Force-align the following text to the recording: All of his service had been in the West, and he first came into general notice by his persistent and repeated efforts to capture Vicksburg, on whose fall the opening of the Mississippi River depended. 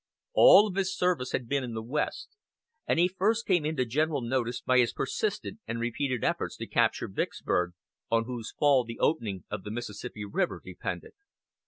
All 0.33 0.65
of 0.67 0.73
his 0.73 0.97
service 0.97 1.31
had 1.31 1.47
been 1.47 1.63
in 1.63 1.75
the 1.75 1.83
West, 1.83 2.29
and 2.87 2.97
he 2.97 3.07
first 3.07 3.45
came 3.45 3.63
into 3.63 3.85
general 3.85 4.21
notice 4.23 4.59
by 4.59 4.79
his 4.79 4.93
persistent 4.93 5.59
and 5.67 5.79
repeated 5.79 6.23
efforts 6.23 6.57
to 6.57 6.65
capture 6.65 7.07
Vicksburg, 7.07 7.73
on 8.09 8.23
whose 8.25 8.55
fall 8.57 8.83
the 8.83 8.97
opening 8.97 9.43
of 9.51 9.61
the 9.63 9.69
Mississippi 9.69 10.25
River 10.25 10.59
depended. 10.65 11.13